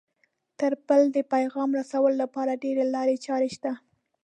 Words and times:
تر 0.59 0.71
بل 0.87 1.01
د 1.15 1.17
پیغام 1.33 1.69
رسولو 1.79 2.19
لپاره 2.23 2.59
ډېرې 2.63 2.83
لارې 2.95 3.15
چارې 3.25 3.49
شته 3.55 3.71